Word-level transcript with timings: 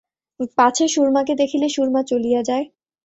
পাছে 0.57 0.85
সুরমাকে 0.87 1.33
দেখিলে 1.35 1.67
সুরমা 1.69 2.01
চলিয়া 2.03 2.41
যায়। 2.43 2.65